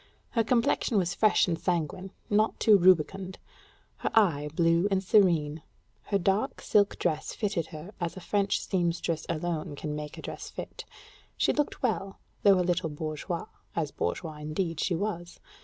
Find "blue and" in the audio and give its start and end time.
4.55-5.03